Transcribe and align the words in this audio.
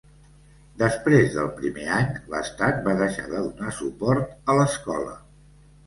Després 0.81 1.35
del 1.35 1.51
primer 1.59 1.85
any, 1.99 2.11
l'estat 2.33 2.83
va 2.91 2.97
deixar 3.05 3.29
de 3.37 3.45
donar 3.47 3.79
suport 3.85 4.37
a 4.53 4.61
l'escola. 4.63 5.19